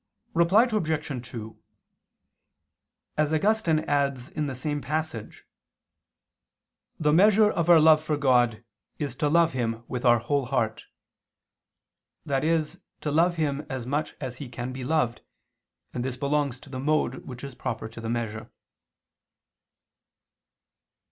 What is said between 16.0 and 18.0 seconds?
this belongs to the mode which is proper